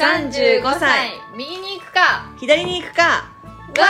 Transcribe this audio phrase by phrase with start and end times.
[0.00, 1.10] 35歳。
[1.36, 2.32] 右に行くか。
[2.38, 3.86] 左に行くか、わ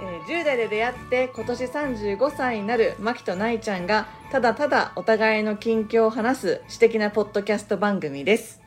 [0.00, 8.62] えー10代で出会って今年35歳になるマキとナイちゃんがただただお互いの近況を話す私的なポッドキャスト番組です。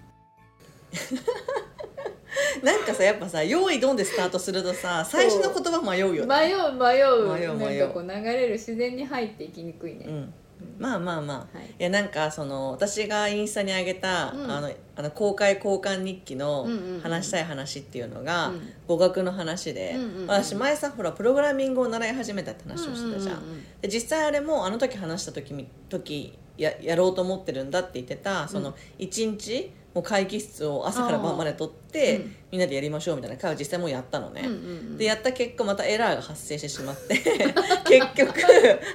[2.61, 6.35] なんかさやっぱさ用意ドンでスタートするとさ最初の言葉迷うよね。
[6.35, 7.33] 迷う迷う。
[7.33, 7.79] 迷う迷う。
[7.79, 10.33] なんかこう流れる自然に入っていきにくいね、うん
[10.77, 11.67] まあまあまあ、はい。
[11.67, 14.51] い、やなんかその私がインスタに上げた、うん。
[14.51, 16.67] あのあの公開交換日記の
[17.01, 18.61] 話したい話っていうのが、うん。
[18.87, 32.35] 語学の話で、うん私前さほらプログラミングを習い始めたって話をしてたじゃん,、うんうんうんで実際あれもあの時話した時み時ややろうと思ってるんだって言ってたその一日もう会議室を朝から晩まで取って、うん。
[32.51, 34.55] みんなでやりましょうみたいな会を実際もうやったのね、うんうんう
[34.95, 37.15] んでやった結果またエラーが発生してしまって
[37.87, 38.33] 結局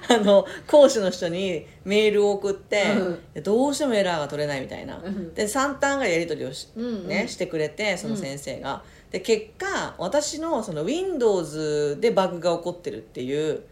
[0.08, 2.84] あの講師の人にメールを送って、
[3.32, 5.34] でどうしてもエラーが取れないみたいな、うん。
[5.34, 7.08] で3ターンがやり取りをし,、うんうん。
[7.08, 13.62] ね、してくれてその先生が、で結果私のその Windows でバグが起こってるっていう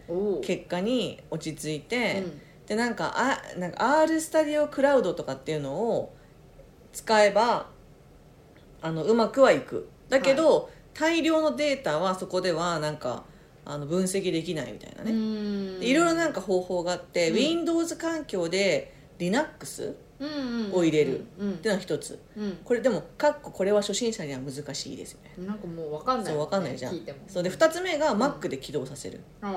[0.43, 2.41] 結果に落ち着いて、うん。
[2.67, 6.15] でなんかあなんか R スタディオクラウドとかっていうのを
[6.93, 7.67] 使えば
[8.83, 9.89] あのうまくはいく。
[10.09, 13.25] だけど、大量のデータはそこではなんか
[13.65, 17.37] あの分析できないみたいなうね、いろいろなんか方法があって、うん。
[17.37, 21.25] Windows 環境で Linux うんうんうんを入れる。
[21.39, 21.51] うん。
[21.53, 22.19] っていうのが一つ。
[22.37, 22.59] うん。
[22.65, 25.47] これでもかっここれは初心者には難しいですよね。
[25.47, 27.01] なんかもう分かんないそうも分かんないじゃん。
[27.27, 29.53] そうで2つ目が Mac で起動させる、あ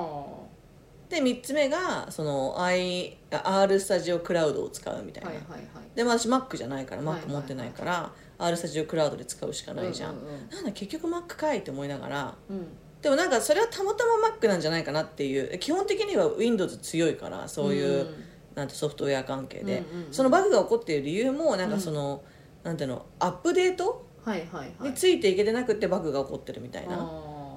[1.08, 5.96] で3つ目がその I R スタジオクラウドを使うみたいな、あはいはいはい。
[5.96, 12.66] でも私 Mac じゃないからはいはい Mac 持ってないから、R スタジオクラウドで使うしかないじゃん、うんうんなんだ結局 Mac かいって思いながらうん。
[13.02, 15.58] でもなんかそれはたまたま Mac なんじゃないかなっていう。
[15.58, 18.24] 基本的には Windows 強いからそういう、うん。
[18.56, 20.12] なんてソフトウェア関係で、うんうんうん。
[20.12, 22.22] そのバグが起こっている理由もなんかその、
[22.64, 24.88] なんていうのアップデートはいはいはい。
[24.88, 27.08] についていけてなくてバグが起こってるみたいな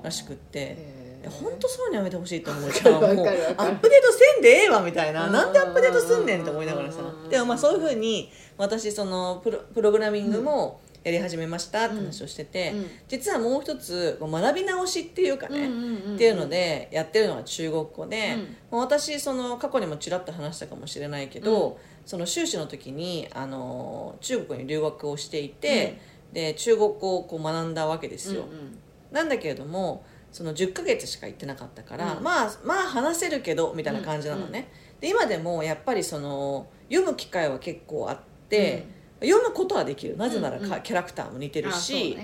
[0.04, 0.78] らしくって
[1.28, 2.72] 本当そういうのやめてほしいと思う。
[2.72, 5.26] じゃんアップデートせんでええわみたいな。
[5.28, 7.02] うんなんでアップデートすんねんって思いながらさ。
[7.02, 7.30] うん。
[7.30, 12.86] でもまあそういうふうに私そのプロプログラミングもやり始めましたって話をしてて、うん。
[13.08, 16.16] 実はもう一つ学び直しっていうかね、うんうんうんうん。
[16.16, 18.36] っていうのでやってるのが中国語で、
[18.72, 18.80] うん。
[18.80, 26.00] 私その過去にもちらっと話したかもしれないけど、その修士の時にあの中国に留学をしていて、
[26.34, 28.80] で中国語をこう学んだわけですよ、うんうん。
[29.12, 32.24] なんだけれどもその10ヶ月しか行ってなかったから、うん。
[32.24, 38.20] まあまあ話せるけどみたいな感じなのね、で今でもやっぱりその読む機会は結構あっ
[38.50, 38.86] て、
[39.22, 40.18] 読むことはできる。
[40.18, 42.18] なぜならか、うんうんキャラクターも似てるあそうし、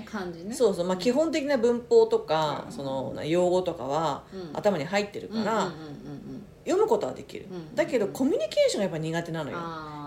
[0.52, 2.72] そうそうまあ、基本的な文法とか、うん。
[2.72, 4.56] その用語とかはうん。
[4.56, 9.56] 頭に入ってるから、うんうんうんうん読むことはできる、うんだけどコミュニケーションがやっぱ苦手なのよ。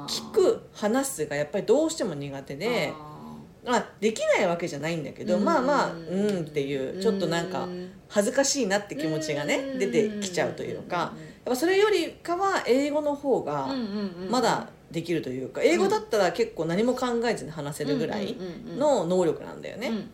[0.09, 3.08] 聞く話すがやっぱりどうしても苦手であ
[3.65, 5.43] まあ、できないわけじゃないんだけど、うん。
[5.43, 9.79] まあまあうんっていうちょっとなんかうん恥ずかしいなって気持ちがねうん。
[9.79, 11.13] 出てきちゃうというかやっ
[11.45, 13.69] ぱそれよりかは英語の方が
[14.29, 18.35] まだできるというか英語だったら結構何も考えずに話せるぐらい
[18.77, 19.87] の能力なんだよね。
[19.89, 20.09] うん。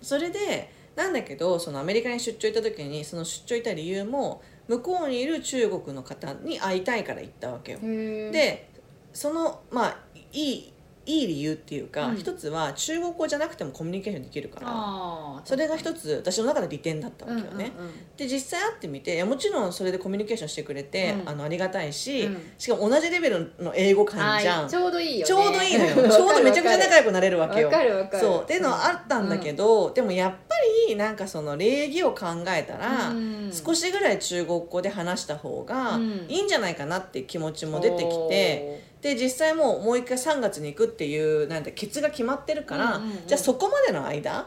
[0.00, 7.78] それでなんだけどそのアメリカに出張行った時にその出張行った理由も向こうにいる中国の方に会いたいから行ったわけよ。
[7.80, 8.70] で
[9.12, 9.96] そのまあ
[10.32, 10.71] いい
[11.04, 12.16] いい理由っていうか、うん。
[12.16, 15.42] 一つは中国語じゃなくてもコミュニケーションできるから。
[15.44, 17.94] それが一つ私の中で利点だったわけよね、うんうんうん。
[18.16, 21.28] で実際会ってみていやもちろんそれでコミュニケーションしてくれて、うん。
[21.28, 22.38] あのありがたいし、うん。
[22.56, 24.68] しかも同じレベルの英語感じゃん。
[24.68, 25.24] ちょうどいいよね。
[25.24, 25.94] ちょうどいいのよ。
[26.10, 27.66] ちょうどめちゃくちゃ仲良くなれるわけよ。
[27.66, 28.22] わかるわかる。
[28.22, 28.42] そう。
[28.42, 30.54] っていうのはあったんだけど、でもやっぱ
[30.88, 33.52] りなんかその礼儀を考えたら、うん。
[33.52, 36.26] 少しぐらい中国語で話した方がうん。
[36.28, 44.46] いいんじゃないかなって気持ちも出てきて、で実際もうもう一回3月に行くっていうなんてケツが決まってるから、うんうんうんじゃあそこまでの間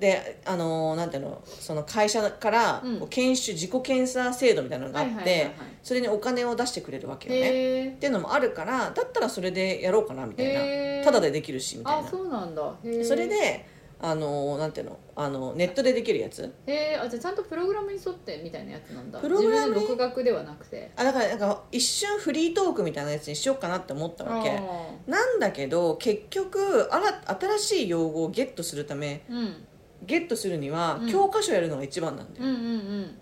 [0.00, 2.98] であのなんていうのその会社からうん。
[3.00, 5.54] こう研修自己検査制度みたいなのがあって、はいはいはいはい。
[5.82, 7.40] それにお金を出してくれるわけよね。
[7.40, 11.04] へっていうのもあるからだったらそれでやろうかなみたいな。
[11.04, 12.74] ただでできるしみたいあなそうなんだ。
[13.04, 13.66] それで
[14.02, 14.98] あのなんていうの？
[15.14, 16.50] あのネットでできるやつ？
[16.66, 19.20] へーあじゃあちゃんとプログラムに沿ってみたいなやつなんだ。
[19.20, 20.90] プログラムに自分で独学ではなくて。
[20.96, 24.50] あだからなんか一瞬フリートークみたいなやつにしようかなって思ったわけ。
[24.50, 24.60] あ
[25.06, 27.22] なんだけど結局あら
[27.58, 29.64] 新しい用語をゲットするためーうん。
[30.02, 31.12] ゲットするにはうん。
[31.12, 33.18] 教科書やるのが一番なんだよ、うんうんうん。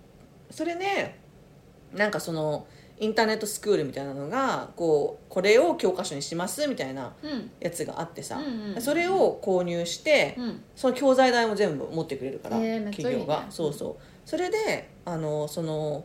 [0.50, 1.18] それで
[1.92, 2.66] なんかその
[3.00, 7.50] インターネットスクールみたいなのがこうこれを教科書にしますみたいなうん。
[7.60, 10.62] やつがあってさ、うんうんそれを購入して、うん。
[10.74, 13.46] その教材代も全部持ってくれるから、へー企業が。
[13.50, 14.28] そうそう。
[14.28, 16.04] それであのその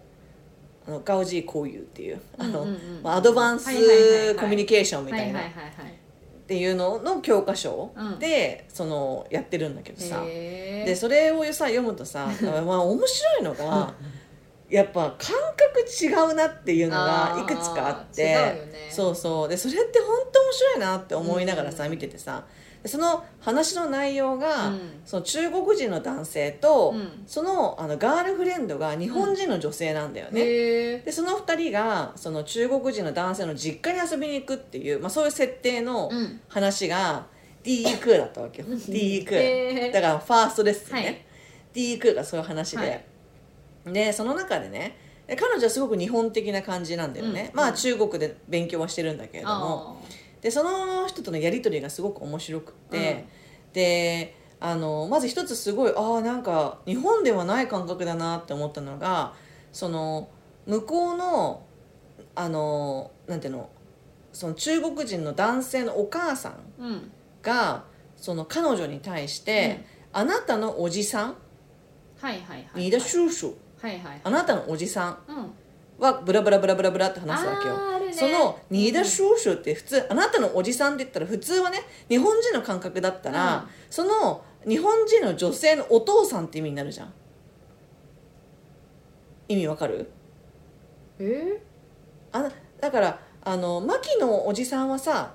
[0.88, 2.66] あのガウジー交友っていうあの、
[3.02, 3.66] まあアドバンス
[4.36, 5.44] コミュニケーションみたいなっ
[6.46, 8.20] ていうのの教科書うん。
[8.20, 10.24] で、そのやってるんだけどさ。
[10.24, 12.30] でそれをさ読むとさ
[12.66, 13.94] まあ面白いのが
[14.74, 19.48] やっぱ感覚違うなっていうのがいくつかあってそうそう。
[19.48, 21.92] でそれって本当面白いなって思いながらさ、うん。
[21.92, 22.44] 見ててさ。
[22.82, 24.80] でその話の内容が、うん。
[25.06, 27.24] その中国人の男性と、うん。
[27.28, 36.42] そのあのガールフレンドが日本人の女性なんだよね、でその2人がその中国人の男性の実家に遊びに行くっていう、まあ、そういう設定のうん。
[36.48, 37.28] 話が
[37.62, 38.68] D クーだったわけよ。
[38.90, 39.38] D クー。
[39.38, 39.94] へー。
[39.94, 41.26] だからファーストですね、はい。
[41.74, 43.06] D クーがそういう話で、はい
[43.86, 44.98] でその中でね
[45.28, 47.58] で彼女はすごく日本的な感じなんだよね、うん。
[47.58, 50.02] まあ中国で勉強はしてるんだけれども。
[50.42, 53.26] でその人とのやり取りがすごく面白くって、
[53.72, 59.34] であのまず一つすごいああんか日本ではない感覚だなって思ったのが
[59.72, 60.28] その
[60.68, 61.64] 向こうの
[62.36, 63.70] あのなんていうの
[64.34, 67.12] その中国人の男性のお母さんあーうん。
[67.42, 67.86] が
[68.18, 71.36] その彼女に対して、あなたのおじさん
[72.22, 73.54] はいはいはい你的叔叔
[73.84, 74.22] はいはい。
[74.24, 75.52] あなたのおじさんうん。
[76.00, 77.78] はブラブラブラブラブラって話すわけよ。
[78.12, 83.70] その「ニーダシューシュ」って普通あなたのおじさんって言ったら普通はね日本人の感覚だったら、うん。
[83.90, 87.14] その日本人の女性のお父さんって意味になるじゃん。
[89.50, 90.10] 意味わかる？
[91.20, 91.62] え？
[92.32, 95.34] ーあだからあのマキのおじさんはさ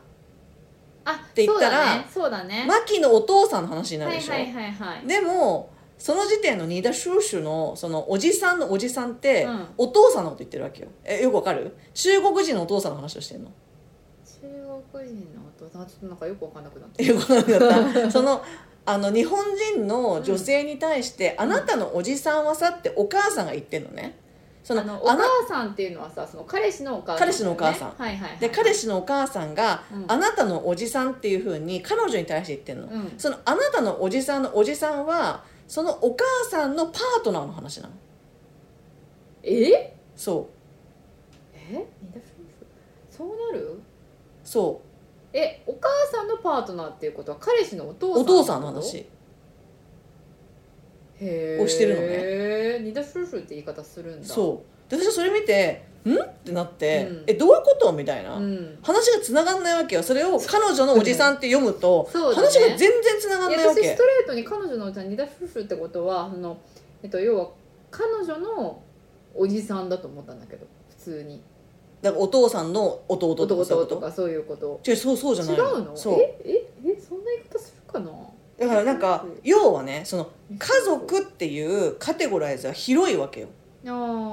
[1.04, 2.06] あて言ったらそうだね。
[2.14, 2.64] そうだね。
[2.66, 5.06] マキのお父さんの話になるでしょ、はいはいはいはい。
[5.06, 9.66] でもその時点のニーダシューシュのそのおじさんのおじさんって、うん。
[9.78, 10.88] お父さんのこと言ってるわけよ。
[11.04, 11.76] えよくわかる？
[11.92, 13.50] 中国人のお父さんの話をしてるの？
[14.24, 14.42] 中
[14.92, 18.10] 国人のお父さんちょっとなんかよくわかんなくなってよくわかんなかった。
[18.12, 18.42] その
[18.86, 24.16] あの日本人の女性に対して、あなたのおじさんはさってお母さんが言ってるのね。
[24.64, 25.18] そのあのお母
[25.48, 27.88] さんっていうのはさその彼氏のお母さんね、彼氏のお母さん。
[27.90, 30.04] はいはいはいで彼氏のお母さんが、うん。
[30.08, 33.12] あなたのおじさんっていうふうに彼女に対して言ってるの、うん。
[33.18, 37.92] そのあなたのおじさんのおじさんはそのお母さんのパートナーの話なの。
[39.42, 39.94] え？
[40.16, 40.48] そ
[41.54, 41.86] え？
[42.02, 42.66] 二田夫婦
[43.10, 43.74] そうなる？
[43.74, 43.80] う。
[44.42, 44.80] そ
[45.32, 49.06] えお母さんのパートナーっていうことは彼氏のお父さんうお父さんの話。
[51.20, 51.62] へー。
[51.62, 52.06] をしてるのね。
[52.08, 54.26] へえ二田夫婦って言い方するんだ。
[54.26, 54.90] そう。
[54.90, 57.24] で私はそれ見てんってなって、うん。
[57.26, 57.92] えどういうこと？
[57.92, 58.78] みたいな、うん。
[58.82, 60.02] 話が繋がんないわけよ。
[60.02, 62.20] それを彼女のおじさんって読むと、ね。
[62.20, 63.80] 話が全然繋がんないわけ。
[63.82, 66.58] 私ストレートに彼女のおじさん二田夫婦ってことはその、
[67.02, 67.50] えっと、要は
[67.90, 68.82] 彼女の
[69.34, 71.42] おじさんだと思ったんだけど普通に。
[72.00, 74.80] だからお父さんの弟と弟かそういうこと。
[74.86, 75.96] 違うそうそうじゃない違うの？
[75.96, 76.20] そう。
[76.20, 78.10] えええそんな言い方するかな？
[78.58, 83.48] だからなんか要はねその家族っていうカテゴライズは広いわけよ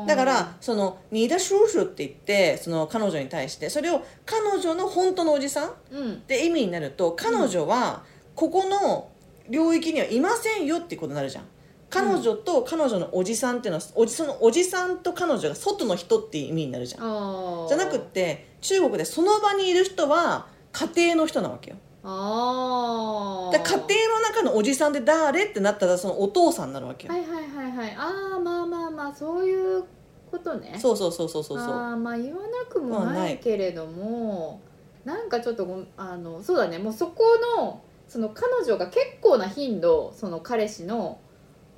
[0.08, 6.22] だからその「ニーダシューシュ」って言ってその彼女に対してそれを彼女の本当のおじさんっうん。
[6.22, 8.04] て意味になると彼女は
[8.36, 9.10] ここの
[9.50, 11.46] 領域にはいませんよってことになるじゃん。
[11.92, 17.68] 彼女と彼女のおじさんっていうのはおじそのおじさんと彼女が外の人っていう意味になるじゃん。
[17.70, 27.96] じゃなくって中国でその場にいる人は家庭の人なわけよあで家庭の中のおじさんで誰ってなったらそのお父さんになるわけよ、はいはいはいはい。
[27.98, 29.84] ああまあまあまあそういう
[30.30, 30.78] ことね。
[30.80, 31.68] そうそうそうそうそうそう。
[31.68, 34.62] ああまあ言わなくもなまあないいけれども、
[35.04, 36.78] なんかちょっとごあのそうだね。
[36.78, 37.24] もうそこ
[37.58, 41.20] のその彼女が結構な頻度その彼氏の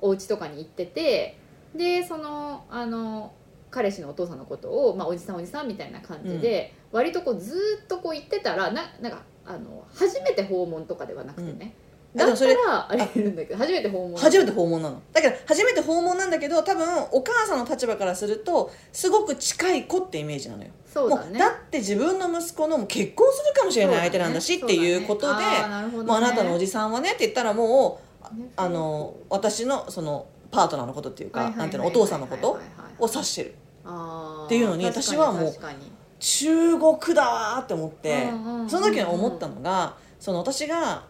[0.00, 1.38] お家とかに行ってて
[1.74, 3.32] でそのあの
[3.70, 11.74] 彼氏のお父さんのことを、まあ、おじさんおじさんみたいな感じで、割とこうずーっとこう言ってたらななんかあの初めて訪問とかではなくてね、
[12.14, 12.32] だったうん。
[12.32, 20.70] あでもそれらありえるんだけど初めて訪問初めて訪問なのだから初めて訪問なんだけど多分お母さんの立場からするとすごく近い子ってイメージなのよ。
[20.86, 21.30] そうだね。
[21.30, 25.96] もうだって自分の息子の結婚するかもしれない相手なんだしっていうことでねあね。
[25.96, 28.00] もうあなたのおじさんはねって言ったらも
[28.32, 32.58] うねあの私のそのパートナーのことっていうかなんていうのお父さんのこと
[32.98, 33.54] を指してる。
[34.44, 35.54] っていうのに私はもう
[36.18, 41.04] 中国だーって思ってうんその時に思ったのがその私が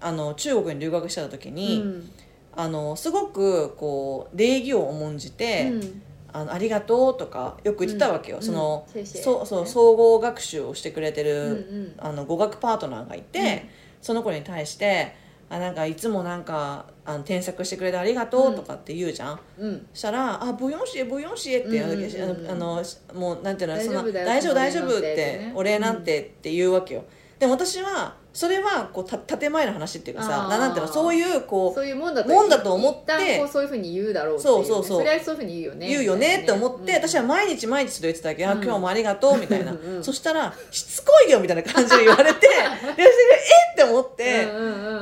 [0.00, 2.10] あの中国に留学してた時に、うん。
[2.56, 6.02] あのすごくこう礼儀を重んじて、うん。
[6.32, 8.42] あの「ありがとう」とかよく言ってたわけよ、うん。
[8.42, 9.06] その、うん。
[9.06, 11.94] そうそ総合学習をしてくれてる、うんうん。
[11.98, 13.68] あの語学パートナーがいて、うん。
[14.00, 15.14] その子に対して
[15.50, 19.86] 「あなんかいつもなんかあの添削してくれてありがとう」とかって言うじゃん、うん。
[19.92, 27.04] そしたら「あブヨンシエブヨンシエ」って言うわけ、うんうんうんあのもうなんていうのその大丈夫大丈夫大丈夫」ってお礼なんてって言うわけよ、
[27.38, 35.86] でも私はそれはこうた建前の話っていうかさななんていうのそういうこそういうもんだともんだと思ってそういうふうに言うだろうそうそうそうそれはそういうふうに言うよね。
[35.86, 38.62] う言うよねって思って、私はは毎日毎日それ言ってたわけ、あうん。
[38.62, 42.46] 今日もありがとうみたいな、うんうんそしたらしつこいよみたいな感じで言われて
[42.96, 44.48] えって思って、え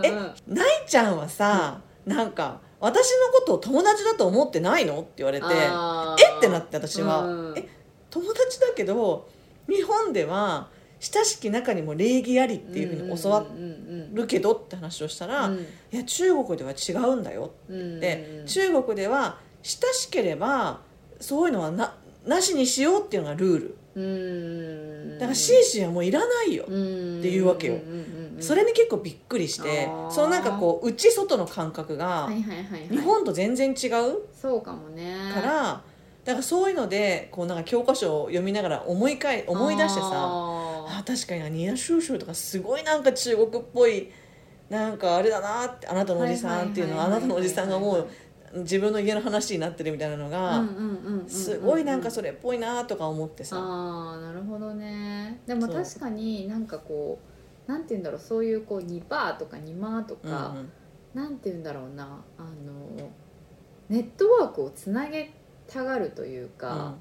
[0.03, 0.11] え
[0.49, 7.55] ないちゃんはさ、なんか私のことを友達だと思ってないのって言われてえってなって私は、うん。
[7.59, 7.69] え
[8.11, 9.29] 友達だけど
[9.69, 13.47] 日本では親しき中にも礼儀ありっていうふうに教わ
[14.13, 15.51] るけどって話をしたら、
[15.93, 20.81] いや中国では違うんだよって、中国では親しければ
[21.21, 21.95] そういうのはな
[22.27, 23.77] なしにしようっていうのがルール。
[23.95, 25.19] うん。
[25.19, 27.79] だからシーシーはもういらないよ、っていうわけよ。
[28.41, 32.29] それに結構びっくりしてそのなんかこう内外の感覚が
[32.91, 35.15] 日本と全然違うそうかもね。
[35.35, 35.83] から
[36.25, 44.11] だからそういうのでこうなんか教科書を読みながら思い返思い出してさああ確かになニア・シューシューとかすごいなんか中国っぽい
[44.69, 48.09] なんかあれだなってあなたのおじさんっていうのはあなたのおじさんがもう
[48.55, 53.57] 自分の家の話になってるみたいなのーがうんうんうんうんすごいなんかそれっぽいなとか思ってさ。
[53.59, 55.41] ああなるほどね。
[55.47, 57.19] でも確かになんかこ
[57.69, 60.55] うなんて言うんだろうそういうこう2パーとか2マーとうんか、
[61.15, 63.11] なんて言うんだろうなあの
[63.89, 65.33] ネットワークをつなげ
[65.67, 66.95] たがるというか、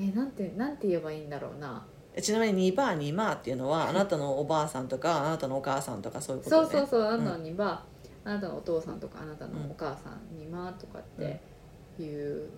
[0.00, 1.86] えなんてなんて言えばいいんだろうな。
[1.90, 6.68] うんちなみに2バー2マーっていうのはあなたのおばあさんとかあなたのお母さんとかそういうことね。
[6.70, 7.82] そうそうそうあなたには、
[8.24, 12.48] あなたのお父さんとかあなたのお母さんにまとかっていう、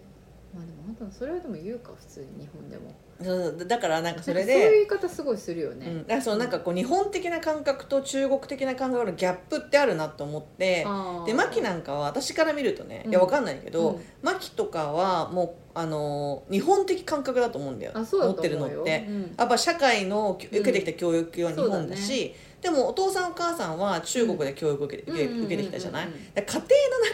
[0.54, 2.94] まあでもあなたのそれはでも言うか普通に日本でも。
[3.22, 10.86] そうだからなんかそれなんかそういうで言い方すごいするよね、うん、だからそのなんかこう日本的な感覚と中国的な感覚のギャップってあるなと思って
[11.26, 13.10] でマキなんかは私から見るとね、うん。
[13.10, 14.02] いやわかんないけど、うん。
[14.22, 17.92] マキとかはもうあのー日本的感覚だと思うんだよ。
[17.94, 19.35] 持ってるのって、うん。
[19.38, 26.64] やっぱ社会の受けてきた教育は日本だし、でもお父さんお母さんは中国で教育を受け,、受け受けてきたじゃない、家庭の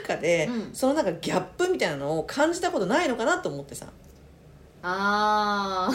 [0.03, 0.75] 中で、うん。
[0.75, 3.87] そのなんかギャップみたいなのを感じたことないのかなと思ってさ。
[4.87, 5.93] ああ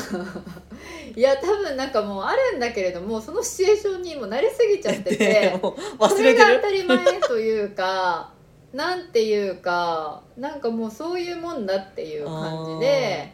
[1.15, 8.33] いや多分なんかもうあるんだけれどもそのシチュエーションにも慣れすぎちゃって でてもうそれが当たり前というか
[8.73, 13.33] なんていうかなんかもうそういうもんだっていう感じで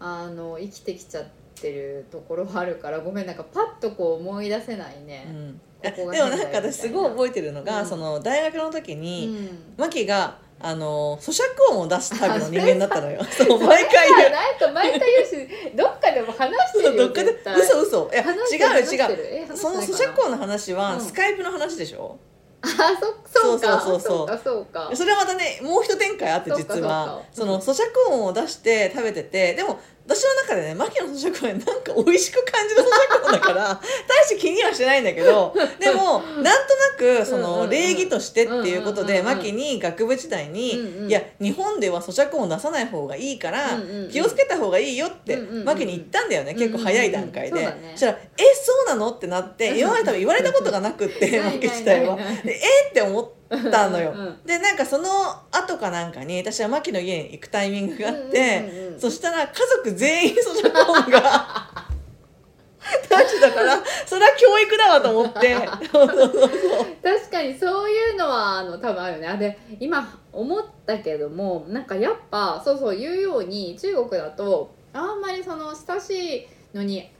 [0.00, 1.24] あの生きてきちゃっ
[1.60, 5.60] てるところはあるからごめんなんかパッとこう思い出せないね、うん。
[5.84, 7.86] ここがでもなんか私すごい覚えてるのが、うん。
[7.86, 9.74] その大学の時うに、ん。
[9.76, 13.22] マキがあの咀嚼音を出すタイプの人間だったのよ。
[13.24, 13.60] そう。
[13.60, 14.30] 毎回言う。
[14.30, 18.10] なんか毎回言うしどっかでも話してるよどっかで嘘嘘。
[18.12, 19.56] いや違う違う。
[19.56, 21.00] その咀嚼音の話はうん。
[21.00, 22.18] スカイプの話でしょ、
[22.62, 22.68] あ
[23.32, 24.00] そそうかそうそうそう。
[24.00, 24.90] そうかそうか。
[24.94, 27.22] それはまたねもう一展開あって実は。
[27.32, 32.86] その咀嚼音を出して食べててでも私の中でねマキの咀嚼音はなんか美味しく感じる咀
[33.20, 36.52] 嚼音だから 大して気にはしてないんだけどでもなんとな
[36.98, 39.38] くそうんうんうんの礼儀としてっていうことでうんうんうんうん。
[39.38, 44.08] マキに学部時代に、うんうんいや日本では咀嚼音出さない方がいいから、うんうんうん。
[44.10, 47.92] 気をつけた方がいいよってうんうんうんマキに言ったんだよね、結構早い段階で、うんうんうんそね。
[47.94, 52.16] そしたら「えそうなの?」ってなって今まで多分言われたことがなくって マキ自体は。
[52.44, 53.30] えって思っ
[53.70, 55.08] たのよ、うんうんでなんかその
[55.50, 61.72] 後かなんかに私はマキの家に行くタイミングがあって、そしたら家族全員咀嚼音が
[63.42, 65.56] だからそれは教育だわと思って。
[67.02, 69.28] 確かにそういうのはあの多分あるよね。
[69.28, 77.10] あで今思ったけどもなんかやっぱそうそう言うように中国だとあんまりその親しいのに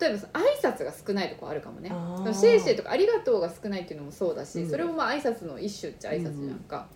[0.00, 1.88] 例えばその挨拶が少ないとこあるかもね。
[2.34, 4.70] シェイシェイとかありがとうが少ないっていうのもそうだし、うん。
[4.70, 6.86] それもまあ挨拶の一種っちゃ挨拶じゃんか、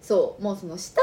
[0.00, 0.94] そうもうその親し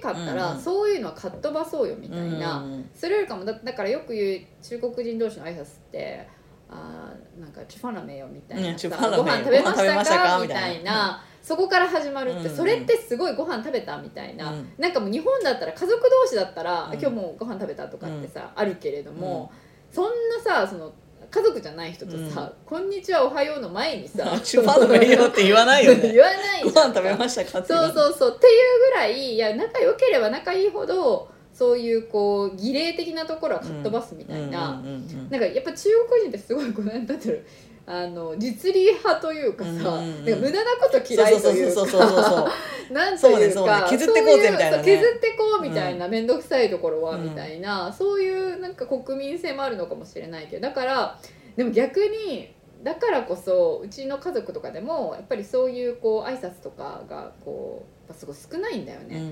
[0.00, 0.62] かったら、うんうん。
[0.62, 6.26] そういうのはかっ飛ばそうよみたいな、うんそれよりかもだだからよく言う中国人同士の挨拶って
[6.70, 14.72] あーなんか「チュファナメよ」みたいなさご飯食べましたたかみたいなそこから始まるって、うんそれってすごいご飯食べたみたいな、うん。
[14.78, 16.92] なんかもう日本だったら家族同士だったら、うん。
[16.94, 19.52] 今日もうご飯食べたとかってさ、あるけれども、
[19.96, 20.92] そんなさその
[21.30, 26.12] 家族じゃない人とさうん「こんにちはおはよう」の前にさチュファンのメイヨって言わないよね。
[26.12, 26.90] 言わないごじゃん。
[26.90, 27.58] 飯食べましたか？
[27.60, 28.34] ってそうそうそう。
[28.36, 37.46] っていうぐらいいや仲良ければ仲いいほどそういうこう儀礼的なところはかっ飛ばすみたいな、うんうんうんなんかやっぱ中国人ってすごいこうなんだってる
[37.88, 39.88] あの実利派というかさ、うんうんう
[40.22, 40.24] ん。
[40.24, 42.52] なんか無駄なこと嫌いというか
[42.90, 44.82] なんというか削ってこうぜみたいなね。
[44.84, 51.20] 削ってこうみたいな面倒、くさいところはうんみたいな、そういうなんか国民性もあるのかもしれないけどだから
[51.56, 52.52] でも逆に
[52.82, 59.16] だからこそうちの家族とかでもやっぱりそういうこう挨拶とかがこうやっぱすごい少ないんだよね。
[59.16, 59.30] うんうんう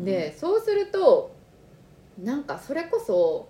[0.00, 0.04] ん。
[0.04, 1.34] でそうすると
[2.22, 3.48] なんかそれこそ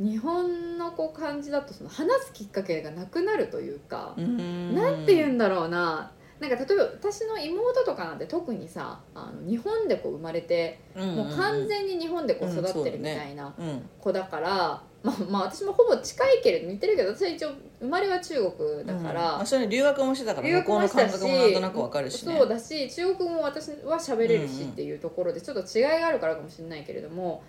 [0.00, 4.74] 日本のこう感じだとその話すきっかけがなくなるというか、うん。
[4.74, 6.10] なんて言うんだろうな。
[6.40, 22.38] なんか例えば私の妹とかなんて特にさあの日本でこう生まれて、もう完全に日本でこううん育ってるみたいなうん子だから、まあ、まあ私もほぼ近いけれど似てるけど私は一応生まれは中国だから、まあ、それ留学もしてたから留学もしたし感覚もなんとなくわかるしね。
[22.38, 24.70] そうだし中国語も私は喋れるしうんうん。
[24.70, 27.42] っていうところでちょっと違いがあるからかもしれないけれども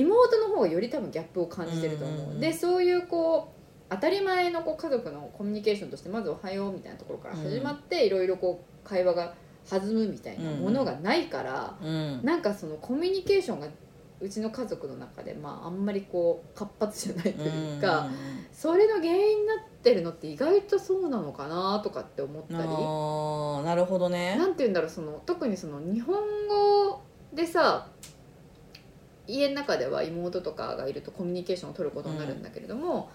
[0.00, 2.40] 妹の方がより多分ギャップを感じてると思う、うんうんうん。
[2.40, 3.54] でそういうこう
[3.90, 9.34] 当たり前のこう家族のコミュニケーションとしてまず「おはよう」みたいなところから始まっていろいろこう会話が
[9.68, 12.20] 弾むみたいなものがないから、うん。
[12.22, 13.68] なんかそのコミュニケーションが
[14.20, 18.08] うちの家族の中で、まあ、あんまりこう活発じゃないというか、
[18.52, 22.58] それの原因になってるのって意外とそうなのかなとかって思ったり。
[23.66, 24.36] なるほどね。
[24.38, 26.16] なんて言うんだろうその特にその日本
[26.48, 27.02] 語
[27.34, 27.88] でさ
[29.26, 33.10] 家の中では妹とかがいるとコミュニケーションを取ることになるんだけれども、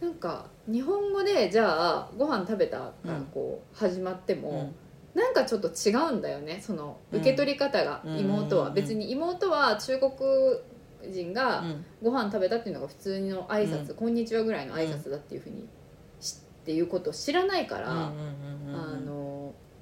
[0.00, 4.72] なんか日本語でじゃあご飯食べたからこう始まっても、
[5.14, 8.18] なんかちょっと違うんだよねその受け取り方が、うん。
[8.18, 8.68] 妹は。
[8.68, 8.74] うん。
[8.74, 10.10] 別に妹は中国
[11.12, 11.84] 人がうん。
[12.02, 13.96] ご飯食べたっていうのが普通の挨拶、うん。
[13.96, 15.68] こんにちはぐらいの挨拶だっていうふうに
[16.20, 18.12] しっていうことを知らないから、うんうんうん
[18.68, 18.74] うん。
[18.74, 19.21] あの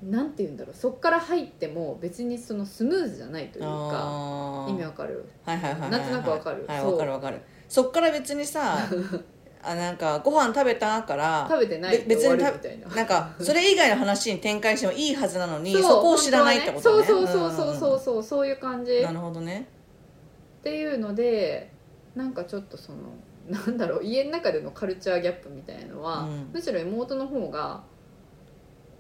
[0.03, 0.75] なんて言うんだろう。
[0.75, 5.25] そっから入っても別にそのスムーズじゃないというか意味わかる？
[5.45, 6.65] はいはいはいはいなんとなくわかる。
[6.67, 7.41] はいわかるわかる。
[7.69, 8.79] そっから別にさ
[9.63, 12.45] あなんかご飯食べたから食べてない別にた
[12.89, 12.95] な。
[12.97, 15.83] なんか それ以外の話に展開してもいいはずなのにそう。
[15.83, 17.05] そこを知らないってことね。
[17.07, 19.67] そうそうそうそうそううそうそういう感じなるほどね
[20.63, 21.71] ていうので
[22.15, 22.99] なんかちょっとその
[23.49, 27.83] なんだろう家の中でのカルチャーギャップみたいのは、うんむしろ妹の方が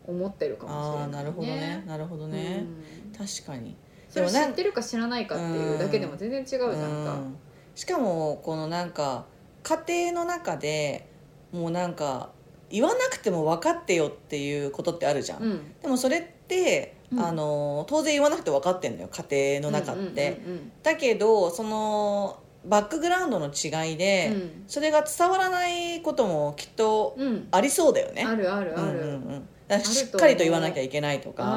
[0.06, 1.84] 思ってるかもしれない、なるほどね。
[1.86, 2.64] なるほどね、
[3.06, 3.26] うん。
[3.26, 3.76] 確かに。
[4.08, 7.36] それ知ってるか知らないかっていうだけでも全然違うじゃんか、うん。
[7.74, 9.26] しかもこのなんか
[9.62, 11.08] 家庭の中で
[11.52, 12.30] もうなんか
[12.70, 15.80] 言わなくても分かってよっていうことってあるじゃん、うん。
[15.80, 17.20] でもそれって、うん。
[17.20, 20.40] あの当然言わなくて分かってんのよ家庭の中って、
[20.82, 24.64] だけどそのバックグラウンドの違いで、うん。
[24.66, 27.48] それが伝わらないこともきっとうんうん。
[27.52, 28.24] ありそうだよね。
[28.24, 31.56] あるあるある、うんうんうんしっかりと言わなきゃいけないとか、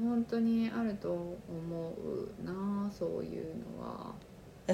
[0.00, 1.36] うん本当にあると思
[2.40, 3.44] うなそういう
[3.78, 4.14] のは。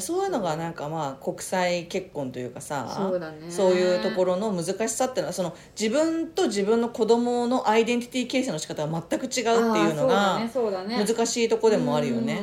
[0.01, 3.49] そういうのがなんかまあ国際結婚というかさそうだね。
[3.49, 10.41] そういうところの難しさっていうのはその自分と自分の子供のアイデンティティ形成の仕方が全く違うっていうのが
[10.89, 12.43] 難しいとこでもあるよね。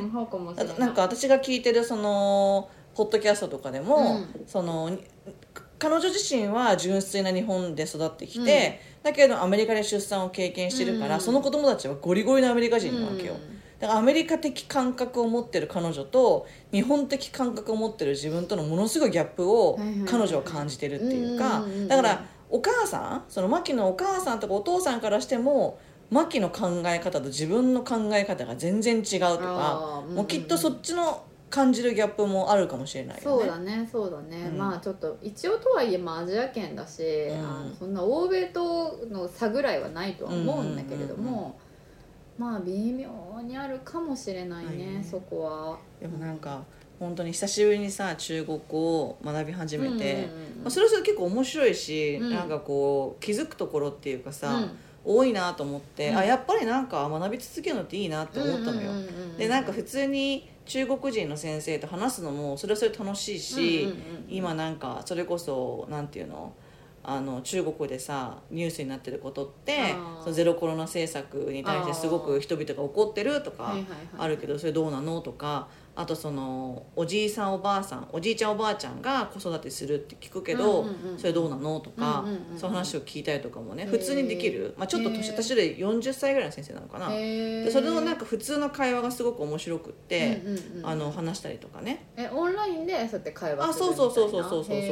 [0.78, 5.04] なんか私が聞いてるそのポッドキャストとかでも、うそのに
[5.78, 11.20] 彼女自身は純粋な日本で育ってきて、だけどアメリカで出産を経験してるから、うん。
[11.20, 13.36] その子供たちはゴリゴリのアメリカ人なわけよ、
[13.78, 21.88] だからアメリカ的感覚を持ってる彼女と日本的感覚を持ってる自分とのものすごいギャップを彼女は感じてるっていうかうんうんうんうん。
[21.88, 33.22] だからお母さんそのマキのお母さんとかお父さんからしてもマキの考え方と自分の考え方が全然違うとかもうきっとそっちの感じるギャップもあるかもしれないよね。
[33.22, 34.56] そうだねそうだね、うん。
[34.56, 37.32] まあちょっと一応とはいえまあアジア圏だし、ん。
[37.38, 41.58] あのそんな欧米との差ぐらいはないとは思うんだけれども、
[42.38, 43.06] まあ微妙
[43.42, 45.04] にあるかもしれないね、はいね。
[45.08, 45.78] そこは。
[46.00, 46.64] でもなんか
[46.98, 50.08] 本当に久しぶりにさ中国語を学び始めて、うんうんうん
[50.62, 52.30] まあ、それはそれ結構面白いし、うん。
[52.30, 54.70] なんかこう気づくところっていうかさ、うん。
[55.04, 56.16] 多いなと思って、うん。
[56.16, 59.36] あやっぱりなんか学び続けるのっていいなって思ったのよ、うんうんうんうん。
[59.36, 63.98] でなんか普通に中国人の先生と話すのもそれはそれ楽しいし、うんうんうん
[64.28, 66.54] 今なんかそれこそなんていうの
[67.04, 73.74] あの中国でさニュースになってることってそのゼロコロナ政策に対してすごく人々が怒ってるとか
[74.16, 80.86] あるけどそれどうなのとかあとそのおじいさんおばあさんおじいちゃんおばあちゃんが子育てするって聞くけど、
[81.18, 82.24] それどうなのとか、
[82.56, 87.10] そういう話を聞いたりとかもね普通にできる、まあ、ちょっと年私より40歳ぐらいの先生なのかな。
[87.10, 90.42] でそれのなんか普通の会話がすごく面白くって、
[90.82, 92.06] あの話したりとかね。
[92.16, 94.50] えオンラインでそうやって会話するあそうそうそうそうそう。
[94.50, 94.82] そうそう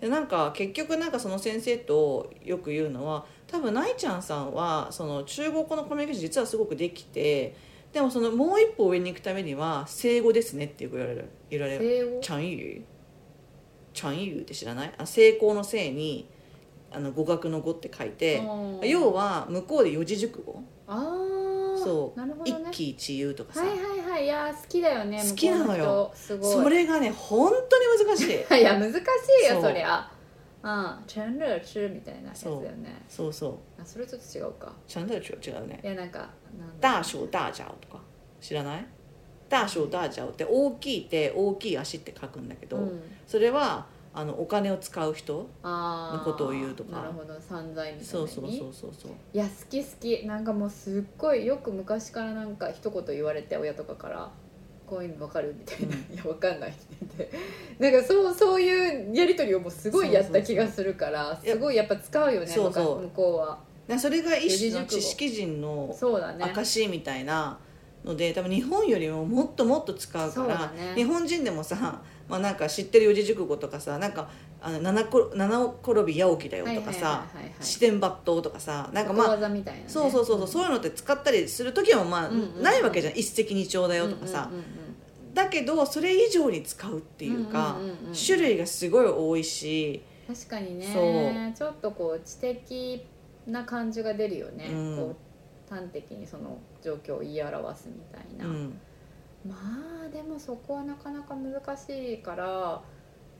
[0.00, 7.56] でなんか結局なんかその先生とよく言うのは多分ないちゃんさんはその中国語のコミュニケーション実はすごくできて
[7.92, 11.28] でもそのもう一歩上に行くためには生語ですねってよく言われる。
[11.50, 12.58] 言われーるチャンユ？
[12.58, 12.82] ー
[13.94, 14.92] チャンユーって知らない？
[14.98, 16.28] あ成功のせいに
[16.90, 18.42] あの語学の語って書いて
[18.82, 20.62] 要は向こうで四字熟語。
[20.86, 22.18] ああそう。
[22.18, 22.70] なるほどね。
[22.70, 24.24] 一喜一憂とかさ、はいはいはい。
[24.24, 26.12] いやー好きだよね好きなのよ。
[26.14, 28.26] それがね本当に難しい。
[28.60, 28.96] いや難し
[29.44, 29.72] いよそ
[30.62, 30.66] う
[31.08, 33.02] そりゃうん全熱吃みたいなやつだよね。
[33.08, 33.32] そう。
[33.32, 34.72] そうあそれちょっと違うか。
[34.86, 35.80] ちゃんと違うね。
[35.82, 36.18] いやなんか
[36.58, 38.00] なんだ大小大脚とか
[38.40, 38.86] 知らない？
[39.48, 43.02] 大小大脚って大きいって大きい足って書くんだけど、うん。
[43.26, 46.92] それはあのお金を使う人あーのことを言うとか。
[46.96, 47.38] なるほど。
[47.40, 49.12] 散財みたいなそうそうそうそうそう。
[49.32, 50.26] いや好き好き。
[50.26, 54.30] なんかもうすっごいよく昔からなんか一言言われて親とかから
[54.88, 56.14] 「こういうの分かる?」みたいな「うん。
[56.14, 56.78] いや分かんない」って
[57.16, 57.38] 言って。
[57.78, 63.00] なんかそうそういうやり取りをもうすごいやった気がするからすごいやっぱ使うよねそうそう。
[63.02, 63.58] 向こうは。
[63.86, 67.58] でそれが一種の知識人のそうだね証みたいな
[68.04, 74.28] ので多分日本よりももっともっと使うからね日本人でもさ、まあ、なんか知ってる四字熟語とかさなんか
[74.60, 77.26] あの七こ七転び八起きだよとかさ
[77.60, 79.84] 四天抜刀とかさなんかまあね。
[79.86, 82.62] そうそうそうそうそういうのって使ったりする時はまあ、うんうんうん。
[82.62, 83.12] ないわけじゃん。
[83.14, 84.62] 一石二鳥だよとかさ、うんうんう
[85.30, 85.34] ん。
[85.34, 88.14] だけどそれ以上に使うっていうか、うんうんうんうん。
[88.14, 90.02] 種類がすごい多いし。
[90.26, 91.52] 確かにね。
[91.56, 91.68] そう。
[91.68, 93.06] ちょっとこう知的
[93.46, 94.96] な感じが出るよね、うん。
[94.96, 95.16] こ
[95.70, 98.80] う端的にその状況を言い表すみたいな、うん。
[99.48, 99.54] ま
[100.06, 102.82] あでもそこはなかなか難しいから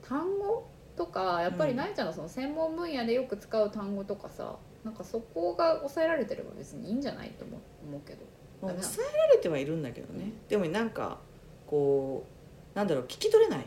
[0.01, 0.65] 単語
[0.99, 1.77] とかやっぱりうん。
[1.77, 8.19] なえちゃんのその専門分野でよく使う単語とかさなんかそこが抑えられてれば別にいいんじゃないと思う思うけど。
[8.61, 11.19] 抑えられてはいるんだけどね、でもなんか
[11.65, 12.25] こ
[12.75, 13.65] うなんだろう聞き取れない。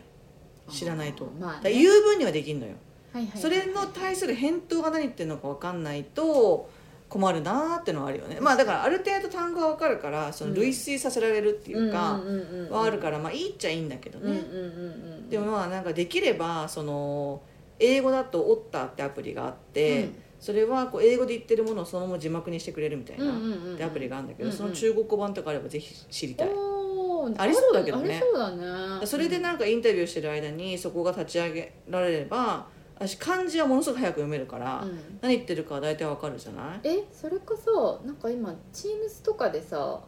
[0.69, 1.73] 知らないと、まあね。
[1.73, 2.75] 言う分にはできんのよ、
[3.13, 6.71] はいはいはいそれの対する返答が何言ってるのか分かんないと
[7.13, 8.39] 困るなーってのはあるよね。
[8.41, 17.43] まあだからある程度単語が分かるからその類推させられるっていうか、うんうんうんうんはあるからまあいいっちゃいいんだけどね、うんうんうんうんでもまあなんかできればその
[17.79, 20.15] 英語だと「オッター」ってアプリがあって、うん。
[20.41, 24.59] それはこう英語で言ってるものをそのまま字幕にしてくれるみたいな、アプリがあるんだけど、うんうん。
[24.59, 28.15] その中国語版とかあればぜひ知りたい、ありそうだけどね。
[28.17, 28.51] ありそうだ
[28.99, 29.07] ね。
[29.07, 35.19] それでなんかインタビューしてる間にそこが立ち上げられれば私漢字はものすごく早く読めるから、うん。
[35.21, 36.81] 何言ってるかは大体わかるじゃない？
[36.85, 37.71] えそれかさ
[38.05, 40.01] なんか今 Teams とかでさあの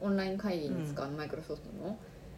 [0.00, 1.96] オンライン会議に使うマイクロソフトの,、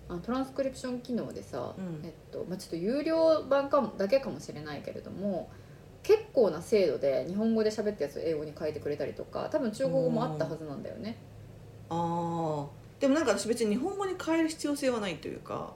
[0.09, 2.01] あのトランスクリプション機能でさ、うん。
[2.05, 5.51] えっとまあ、ちょっと有料版かもだけかもしれないけれども
[6.03, 11.17] 結構な精度で日本語で喋ったやつを英語に変えてくれたりとか多分中国語もあったはずなんだよね。
[11.91, 12.67] ああ
[13.01, 15.73] でもなんか私別に日本語に変える必要性はないというか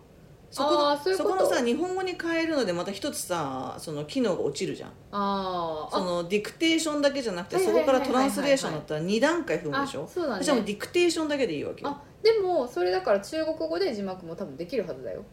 [0.53, 1.31] そこそういうこと？
[1.31, 4.91] このさ日本語に変えるのでまた一つさその機能が落ちるじゃん。
[5.11, 10.07] あーそのディクテーションだけじゃなくてはいはいはいはいそこからトランスレーションだったら2段階踏むあでしょ？
[10.07, 10.35] そうだ。
[10.39, 11.89] ね私はもうディクテーションだけでいいわけよ。
[11.89, 15.25] あでもそれだから中国語で字幕も多分できるはずだよ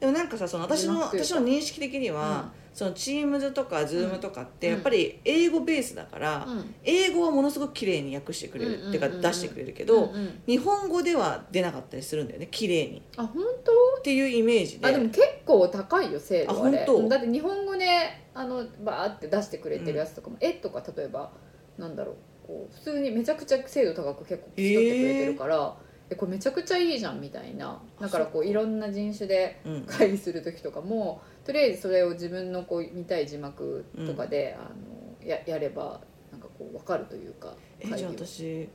[0.00, 4.74] でもなんかさその私の私の認識的には、その Teams とか Zoom とかってうん。
[4.74, 6.74] やっぱり英語ベースだから、うん。
[6.84, 8.88] 英語はものすごく綺麗に訳してくれる、うんうんうんうん。
[8.96, 13.02] っていうか出してくれるけど、うんうん日本語では出なかったりするんだよね綺麗に。
[13.16, 13.72] あ本当？
[13.98, 14.86] っていうイメージで。
[14.86, 17.08] あでも結構高いよ精度あ本当？
[17.08, 17.86] だって日本語で
[18.32, 21.30] あのバーって出してくれてるやつとかも「え」とか例えば
[21.76, 22.14] なんだろう
[22.46, 27.80] こう普通にめちゃくちゃ精度高く結構聞き取ってくれてるから、えこれめちゃくちゃいいじゃんみたいな。
[28.00, 29.82] だからこういろんな人種でうん。
[29.82, 38.68] 会議する時とかもとりあえずそれを自分のこう見たい字幕とかで、あのややればなんかこう分かるというかえじゃあ私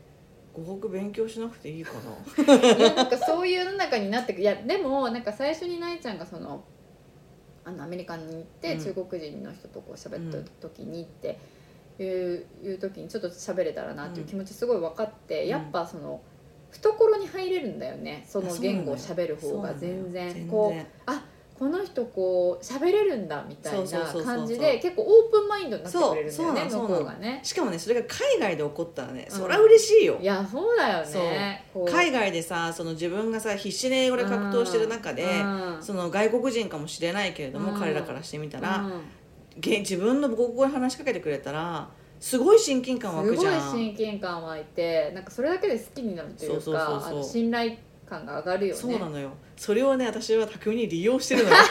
[0.54, 1.92] 語学勉強しなくていいか
[2.48, 2.54] な。
[2.78, 6.64] いやなんかそういう世の中になってくいやでもなんか最初になえちゃんがその
[7.66, 8.84] あのアメリカに行って、うん。
[8.84, 11.40] 中国人の人とこう喋った時にって
[12.00, 15.50] いう,、いう時にちょっと喋れたらなっていう気持ちすごい分かって、うん。
[15.50, 16.22] やっぱその
[16.82, 18.26] 懐に入れるんだよね。
[18.28, 20.34] その言語を喋る方が全然。
[20.34, 21.26] 全こう然あ
[21.58, 27.40] この人こう喋れるんだみたいな感じで結構オープンマインドになってくれるんだよね向こうがね。
[27.44, 29.38] しかもねそれが海外で起こったらね、うん。
[29.38, 30.18] そりゃ嬉しいよ。
[30.20, 31.66] いやそうだよね。
[31.88, 35.78] 海外でさその自分がさ必死に英語で格闘してる中で、うん。
[35.82, 37.80] その外国人かもしれないけれども、うん。
[37.80, 38.86] 彼らからしてみたら、
[39.56, 41.88] 自分の母国語で話しかけてくれたら
[42.20, 43.72] すごい親近感湧すごいくじゃん。
[43.72, 47.74] 親近感湧いてなんかそれだけで好きになるというか信頼
[48.06, 48.82] 感が上がるよね。
[48.82, 49.32] そうなのよ。
[49.58, 51.56] それをね私は巧みに利用してるのよ。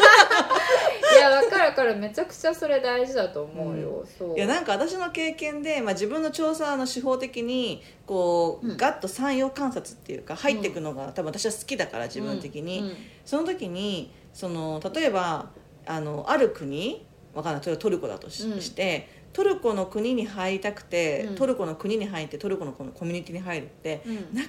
[1.16, 1.96] いや分かる分かる。
[1.96, 4.36] めちゃくちゃそれ大事だと思うよ、そう。
[4.36, 8.76] いやなんか私の経験で、まあ、自分の調査の手法的にこう、うん。
[8.76, 12.96] ガッと産業観察っていうか入っていくのが、多分私は好きだから自分的に、うん。
[13.24, 15.50] その時にその例えば
[15.86, 17.78] あのある国わかんない。
[17.78, 18.60] トルコだとし,、うん。
[18.60, 21.34] てトルコの国に入りたくて、うん。
[21.34, 24.14] トルコの国に入ってトルコのこのコミュニティに入るって、うん。
[24.14, 24.48] なかなか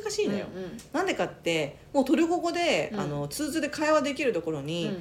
[0.00, 0.78] 難しいのよ、うんうん。
[0.92, 3.00] なんでかってもうトルコ語で、うん。
[3.00, 4.92] あの通通で会話できるところに、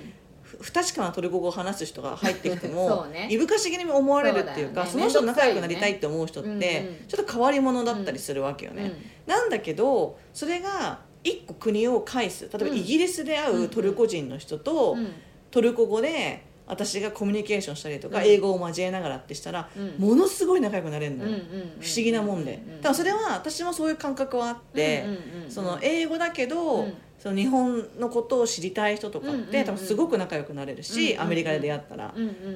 [0.44, 3.28] 不確かなトルコ語を話す人が入ってきても ね。
[3.30, 5.04] いぶかしげに思われるっていうかそね。
[5.04, 6.86] その人と仲良くなりたいって思う人って、ね。
[6.88, 7.08] うんうん。
[7.08, 8.94] ちょっと変わり者だったりするわけよね、
[9.28, 12.46] なんだけどそれが一個国を介す。
[12.46, 12.78] 例えばうん。
[12.78, 15.12] イギリスで会うトルコ人の人と、うん。
[15.52, 18.26] トルコ語で私がコミュニケーションしたりとか、うん。
[18.26, 19.96] 英語を交えながらってしたら、うん。
[19.98, 21.38] ものすごい仲良くなれるのよ、
[21.80, 25.06] 不思議なもんで、だからそれは私もそういう感覚はあって、
[25.50, 26.94] その英語だけど、うん。
[27.18, 29.66] その日本のことを知りたい人とかって、うんうんうん。
[29.66, 32.14] 多分すごく仲良くなれるし、うんうんうんアメリカで出会ったら、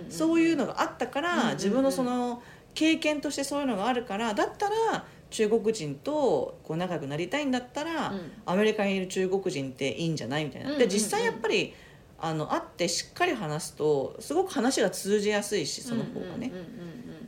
[0.10, 1.56] そういうのがあったから、うんうんうん。
[1.56, 2.42] 自分のその
[2.74, 8.32] 経験としてそういうのがあるからだったら中国人とこう仲良くなりたいんだったら、うん。
[8.46, 10.90] アメリカにいる中国人っていいんじゃないみたいな、うんうんうん。
[10.90, 11.74] で実際やっぱり
[12.22, 16.52] あの会ってしっかり話すとすごく話が通じやすいしその方がね、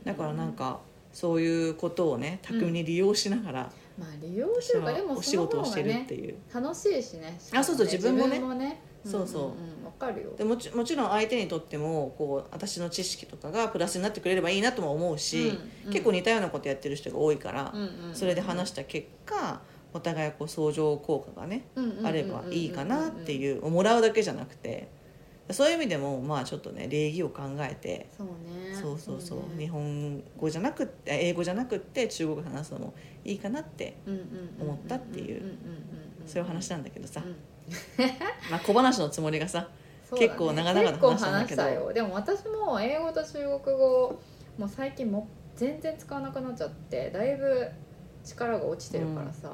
[0.04, 0.80] だからなんか
[1.12, 6.36] そういうことをね巧みに利用しながら、まあ利用するかでもお仕事をしてるっていう。
[6.52, 7.38] 楽しいしね。
[7.52, 8.38] あそうそう自分もね。
[8.54, 8.80] ね。
[9.04, 9.84] そうそう。
[9.84, 10.30] わかるよ。
[10.36, 15.58] でもちもちろん相手にとってもこう私の知識とかがプラスになってくれればいいなとも思うし、
[15.90, 17.74] 結構似たようなことやってる人が多いから、
[18.14, 19.60] それで話した結果
[19.94, 24.88] お互いこう相乗効果がね、うんうんうんうんあればいいかなっていうもらうだけじゃなくて。
[25.50, 28.08] そういう意味でもまあちょっとね礼儀を考えて。
[28.16, 28.74] そうね。
[28.74, 29.38] そうそうそう。
[29.56, 34.10] ね日本語じゃなくって英語じゃなくって中国語話すのもいいかなってう。
[34.10, 34.26] んうんうん
[34.60, 35.50] うん思ったっていううんうん
[36.22, 36.26] うん。
[36.26, 37.36] そういう話なんだけどさ、うん。
[38.50, 39.68] まあ小話のつもりがさ
[40.16, 41.92] 結構長々と話したんだけど。
[41.92, 44.20] でも私も英語と中国語
[44.58, 45.26] もう最近も
[45.56, 47.68] 全然使わなくなっちゃってだいぶ
[48.24, 49.50] 力が落ちてるからさ、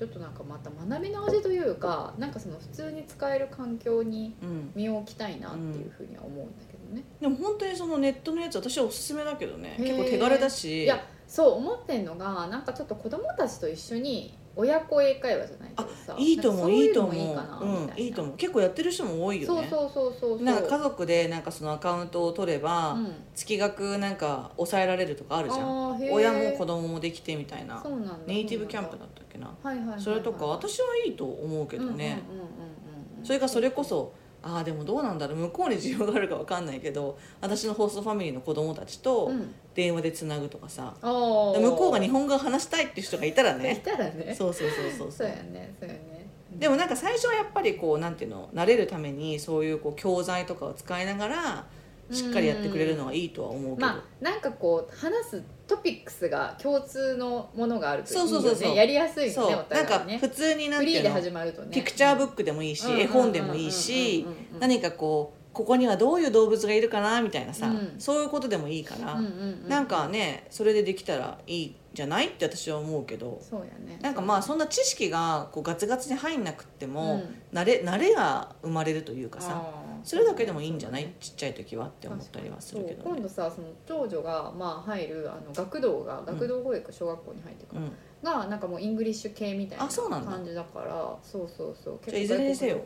[0.00, 9.76] ちょっとなんかまた学び直しというかなんかその普通に使える環境にうん、身を置きたいなっていうふうには思うんだけどね、でも本当にそのネットのやつ私はおすすめだけどね。
[9.78, 10.84] 結構手軽だし。
[10.84, 17.16] いやそう思ってんのがなんかちょっと子供たちと一緒に親子英会話じゃないけどさいいと思ういいと思う。
[17.16, 18.36] いいん、いいと思う。
[18.36, 19.68] 結構やってる人も多いよね。
[19.70, 23.14] そうそうそうそうなんか家族でなんかそのアカウントを取れば、うん。
[23.34, 26.10] 月額なんか抑えられるとかあるじゃん。
[26.10, 27.80] 親も子供もできてみたいな。
[27.82, 28.16] そうなんだ。
[28.26, 29.54] ネイティブキャンプだったっけな。
[29.62, 33.24] はいはいそれとか私はいいと思うけどね、うんうん。
[33.24, 35.36] それがそれこそああでもどうなんだろう。
[35.36, 39.54] 向こうに需要があるか分かんないけど私のホストファミリーの子供たちとうん。
[39.72, 41.52] 電話でつなぐとかさ、あー。
[41.52, 44.34] で向こうが日本語を話したいっていう人がいたらいねたらね。
[44.36, 45.28] そうそうそうそうそう。
[45.28, 46.26] やねそうやね。
[46.58, 51.64] でもなんか最初はやっぱりこうなんていうの慣れるためにそういうこう教材とかを使いながら
[52.10, 58.30] しっかりやってくれるのはいいとは思うけど、まあなんかこう話すトピックスが共通のものがあるといいよね。
[58.30, 59.56] そうそうそうやりやすいよそうね。
[59.70, 61.10] おなんか普通になんていうの？
[61.10, 61.68] 始まるとね。
[61.70, 64.26] ピクチャーブックでもいいし、絵本でもいいし、
[64.58, 69.32] 何かこうここにはどういう動物がいるかなみたいなさ、うんそういうことでもいいから、うんうん
[69.64, 79.60] うんなんかねそれでできたらいいんじゃないって私は思うけどそうやねなんかまあそんな知識がこうガツガツに入んなくっても、うん慣れ慣れが生まれるというかさ
[80.04, 83.02] それだけでもいいんじゃない、ちっちゃい時はって思ったりはするけどね。
[83.04, 87.92] 今度さその長女がまあ入るあの学童が学童保育小学校に入ってくる、うん。
[88.22, 92.00] がなんかもう English 系みたいな感じだからそうそうそう。
[92.06, 92.80] じゃあいずれにせよ。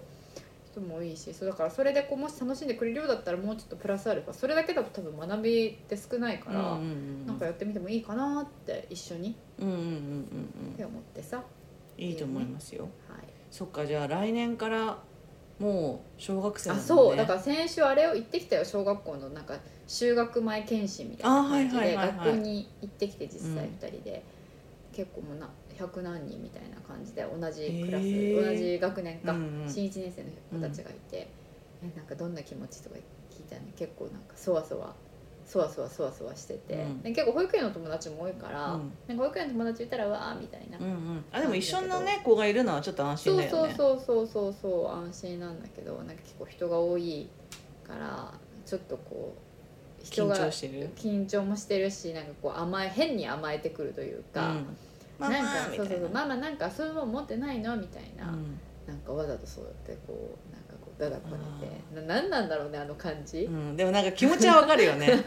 [0.72, 4.33] 人もいいしそうだからそれでこうもし楽しんでくれるようだったらもうちょっとプラスアルファ。
[4.33, 6.90] それだけだと多分学びって少ないから、うんうんう
[7.22, 9.37] んなんかやってみてもいいかなって一緒に。
[9.59, 9.90] うんうんうんうんう
[10.70, 10.72] ん。
[10.74, 11.42] って思ってさ、
[11.96, 14.98] いいと思いますよ、はい、そっかじゃあ来年から
[15.59, 16.87] もう小学生あだね。
[16.87, 17.17] そう。
[17.17, 19.55] だから先週あれを行ってきたよ小学校のなんか
[19.87, 24.23] 修学前検診みたいな感じで学校に行ってきて実際うん2人で、
[24.93, 28.47] 結構もうな100何人みたいな感じで同じクラス、へー。
[28.51, 29.69] 同じ学年か、うんうん。
[29.69, 30.31] 新1年生の
[30.62, 31.29] 子たちがいて、
[31.83, 32.97] えなんかどんな気持ちとか
[33.31, 34.95] 聞いたら、ね、結構なんかそわそわ
[35.47, 37.03] そわそわそわそわしてて、うん。
[37.03, 38.93] で結構保育園の友達も多いから、うん。
[39.07, 41.25] なんか保育園の友達いたらわーみたいな、うんうん。
[41.31, 43.75] あでも一緒のね子がいるのはちょっと安心そうそうだよね。
[43.77, 47.29] そうそうそうそう安心なんだけどなんか結構人が多い
[47.87, 48.33] から
[48.65, 49.35] ちょっとこ
[50.01, 50.91] う人緊が張してる？
[50.97, 54.77] 緊張もしてるしなんかこう甘え変に甘えてくるというか、うん。
[55.19, 57.77] まあなんかそうそうそうママなんかそういうもん持ってないの？
[57.77, 58.59] みたいな、うん。
[58.87, 60.63] なんかわざとそうやってこうなんかこう
[60.99, 61.37] だだこね
[61.93, 65.09] てななんなんだろうねあの感じ、うん、でもなんか気持ちはわかるよね。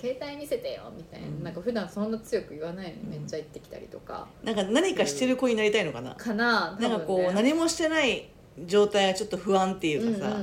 [0.00, 1.44] 携帯見せてよみたいな、うん。
[1.44, 8.30] なんか普段そんな強く言わないのにうんめっちゃ言ってきたりとか、なんか何かしてる子になりたいのかな、かなね、なんかこう何もしてない
[8.66, 10.36] 状態がちょっと不安っていうかさ、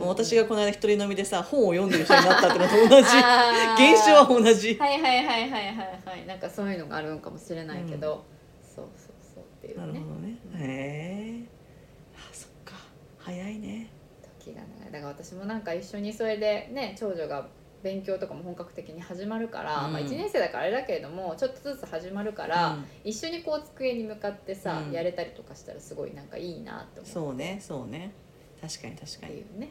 [0.00, 3.08] 私がこの間一人飲みでさ本を読んでる人になったってのと同じ。
[3.92, 4.74] 現象は同じ。
[4.74, 8.24] はいはいはいはいはいはいなんかそういうのがあるのかもしれないけど、
[8.62, 9.86] そうそうそうっていうね。
[9.86, 10.38] なるほどね。
[10.54, 11.27] へえ
[13.28, 13.90] 早いね。
[14.40, 14.92] 時が長い。
[14.92, 17.46] だから私もなんか一緒にそれでね長女が
[17.82, 19.92] 勉強とかも本格的に始まるから、うん。
[19.92, 22.84] まあ、1年生だからあれだけれどもちょっとずつ始まるから、うん。
[23.04, 24.92] 一緒にこう机に向かってさ、うん。
[24.92, 27.12] やれたりとかしたらすごいなんかいいなって思う。
[27.12, 28.12] そうねそうね。
[28.62, 29.68] 確かに確っかにね。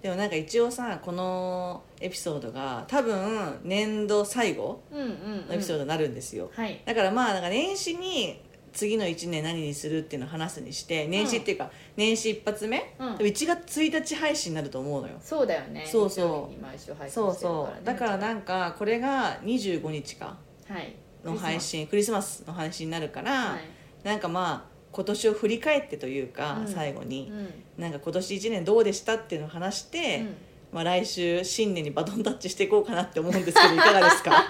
[0.00, 6.82] でもなんか一応さこのエピソードが多分年度最後のエピソードになるんですよ、はい。
[6.84, 8.43] だからまあなんか年始に
[8.74, 13.14] 次の1年何にするっていうのを話すにして年始っていうか、年始一発目、うん。
[13.14, 15.14] 1月1日配信になると思うのよ。
[15.20, 15.86] そうだよね。
[15.86, 16.62] そうそう。
[16.62, 17.84] 毎週配信してるそうそう。
[17.84, 20.36] だからななんかこれが25日か
[20.68, 20.94] はい。
[21.24, 24.06] の配信クリスマスの配信になるから、はい。
[24.06, 26.68] なんかまあ今年を振り返ってというか、うん。
[26.68, 27.30] 最後に。
[27.30, 27.82] う、ん。
[27.82, 30.36] なんか今年1年どうでしたっていうのを話して、うん。
[30.74, 34.44] まあ、来週新年にバトンタッチしていこうかなって思うんですけどいかがですか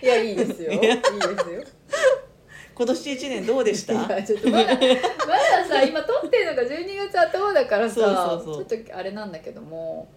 [0.00, 1.64] いやいいですよいいですよ
[2.78, 3.94] 今年1年どうでした？
[3.94, 10.08] まださ今撮ってるのが12月頭だからさちょっとあれなんだけども。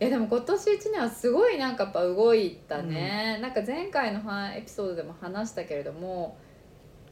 [0.00, 6.36] いやでも今年1年はすごいなんかやっぱ動いたね、なんか前回のはエピソードでも話したけれども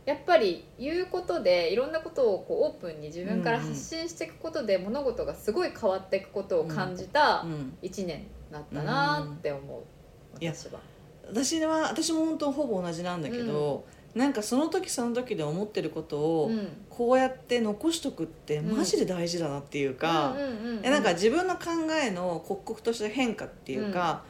[0.05, 10.81] やっぱり言うことでいろんなことをこうオープンに自分から発信していくことで物事がすごい変わっていくことを感じたうん、1年だったなって思う、いや私は。
[11.29, 16.69] 私は私も本当ほぼ同じなんだけど、なんかその時その時で思ってることを、うん。
[16.91, 18.77] こうやって残しとくってうん。
[18.77, 20.37] マジで大事だなっていうか、
[20.83, 21.71] なんか自分の考
[22.03, 24.25] えの刻々とした変化っていうか、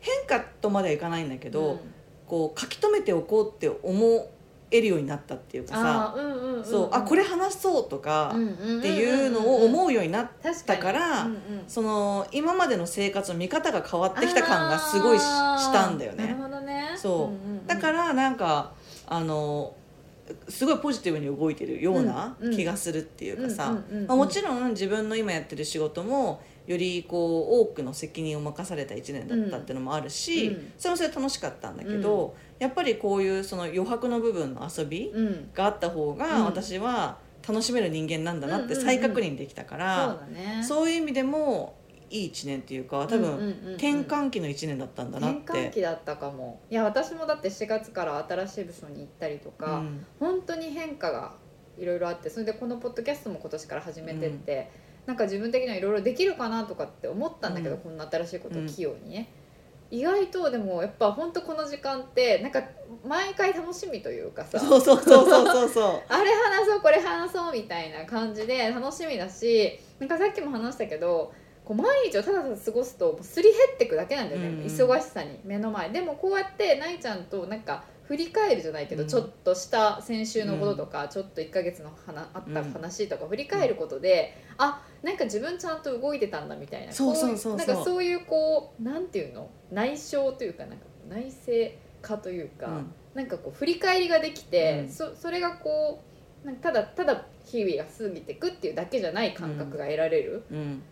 [0.00, 1.78] 変化とまではいかないんだけど、うん。
[2.26, 4.28] こう書き留めておこうって思
[4.70, 6.14] えるようになったっていうかさ、
[6.92, 11.28] あこれ話そうとかっっていうのを思うようになっ確だから
[11.66, 16.36] その今までの生活の見方が変わってきた感がすごいしたんだよね。
[16.96, 17.68] そう。
[17.68, 18.72] だからなんか
[19.10, 19.74] あの
[20.48, 22.56] すごいポジティブに動いてるようなうんうん。
[22.56, 30.72] 気がするっていうかさ、もちろん自分の今やってる仕事もよりこう多くの責任を任された1年だったっていうのもあるし、うん。
[30.76, 35.50] それもそれで楽しかったんだけど、やっぱりこういうその余白の部分の遊びうん。
[35.54, 36.18] があった方うん。
[36.18, 37.16] が私は
[37.48, 40.20] 楽しめる人間なんだなって再確認できたから、
[40.62, 41.77] そういう意味でも
[42.10, 43.38] いい1年っていうか多分、うんうんうん。
[43.38, 45.70] うん転換期の1年だったんだなっ転換て。
[45.74, 46.60] 期だったかも。
[46.70, 50.06] いや私もだって4月から新しい部署に行ったりとか、うん。
[50.18, 51.34] 本当に変化が
[51.78, 54.70] いろいろあってそれでこのポッドキャストも今年から始めてって、
[55.06, 57.80] なんか自分的にはいろいろできるかなとかって思ったんだけど、うん。
[57.82, 59.28] こんな新しいことを器用にね、
[59.90, 62.62] 意外とでもやっぱ本当この時間ってなんか
[63.06, 66.02] 毎回楽しみというかさそうそうそうそうそうそう。
[66.08, 71.32] あれ話そうこれ話そうみたいな感じで楽しみだしなんかさっきも話したけど
[71.68, 74.64] こう毎日をただただ過ごすとすり減ってくだけなんだよね、うんうん。
[74.64, 75.90] 忙しさに目の前。
[75.90, 79.08] でもこうやってないちゃんとなんか振り返るじゃないけど、うん。
[79.08, 86.90] ちょっとした先週のこととか、ちょっと1ヶ月の話あった話とか振り返ることで、あなんか自分ちゃんと動いてたんだみたいな。
[86.90, 89.50] そうそうそうなんかそういうこうなんていうの？
[89.70, 92.94] 内省というかなんか内省化というか、うん。
[93.12, 94.88] なんかこう振り返りができて、うん。
[94.88, 96.02] そそれがこ
[96.44, 100.44] うなんかただただ日々が過ぎていくっていうだけじゃない感覚が得られる。
[100.50, 100.82] うん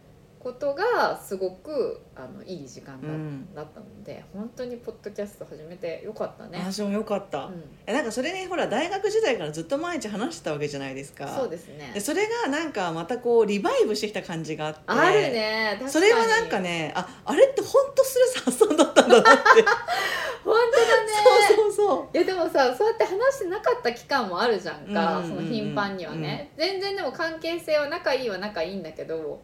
[0.47, 3.53] ことがすごくあのいい時間だ,、うん。
[3.53, 6.61] だったので本当にポッドキャスト始めてよかったね。
[6.61, 7.65] 私もよかった、うん。
[7.85, 11.27] えなんかそれにほら大学時代からずっと毎日話してたわけじゃないですか。
[11.27, 11.91] そうですね。
[11.95, 15.91] でそれがなんかまたこうリバイブしてきた感じがあってあるね確かに。
[15.91, 19.31] それはなんかねああれって本当ストレス発散だったんだなって。
[20.47, 21.13] 本当だね。
[21.57, 22.17] そうそうそう。
[22.17, 25.43] いやでもさそうやって話してなかった期間もあるじゃんか、うんうんうんうん。
[25.43, 29.43] その頻繁にはね、全然でも関係性は仲いいは仲いいんだけど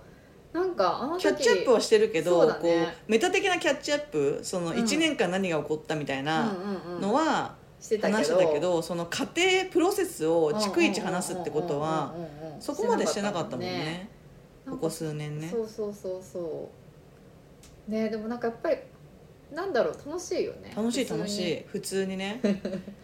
[0.52, 2.54] なんかキャッチアップはしてるけどね。
[2.60, 4.76] こうメタ的なキャッチアップそのうん。
[4.76, 6.54] 1年間何が起こったみたいな
[7.00, 7.54] のは
[8.00, 9.40] 話してたけどその過程
[9.72, 12.14] プロセスを逐一話すってことは
[12.60, 14.08] そこまでしてなかったもんね。
[14.68, 15.48] ここ数年ね。
[15.48, 16.70] そうそうそうそ
[17.88, 17.90] う。
[17.90, 18.76] ねでもなんかやっぱり
[19.52, 20.72] なんだろう楽しいよね。
[20.76, 21.64] 楽しい楽しい。
[21.66, 22.40] 普通にね。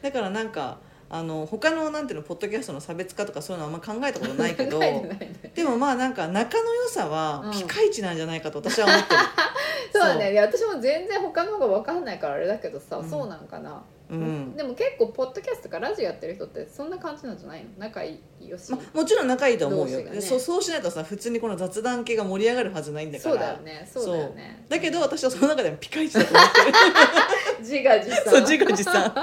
[0.02, 0.78] だからなんか
[1.10, 4.78] あの他のなんていうのポッドキャストの差別化とかそういうのはあんま考えたことないけど
[5.54, 7.50] でもまあなんか仲の良さうはん。
[7.50, 9.20] ピカイチなんじゃないかと私は思ってる。
[9.92, 10.02] そう。
[10.02, 10.32] だね。
[10.32, 13.10] いや私も全然他の方が分かんないからあれだけどさ、うん。
[13.10, 14.56] そうなんかな、うん。
[14.56, 17.70] でも結構ポッドキャストとかラジオやってる人ってそんな感じなんじゃないの？
[17.78, 20.20] 仲いいよし、まもちろん仲いいと思うよ、ね。
[20.20, 23.34] そうそうしないとさ普通にこの雑談系が盛り上がるはずないんだから。
[23.34, 23.90] そうだよね。
[23.92, 24.64] そうだよね。
[24.68, 26.66] だけど私はその中でもピカイチだと思ってる。
[27.60, 28.24] 自画自賛。
[28.24, 29.14] そう自画自賛。